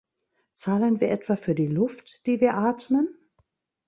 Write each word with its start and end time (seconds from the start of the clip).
Zahlen 0.55 0.99
wir 0.99 1.11
etwa 1.11 1.35
für 1.35 1.53
die 1.53 1.67
Luft, 1.67 2.25
die 2.25 2.41
wir 2.41 2.55
atmen? 2.55 3.15